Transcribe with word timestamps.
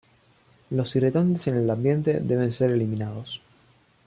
Los 0.71 0.95
irritantes 0.95 1.45
en 1.45 1.57
el 1.57 1.69
ambiente 1.69 2.21
deben 2.21 2.51
ser 2.51 2.71
eliminados. 2.71 3.43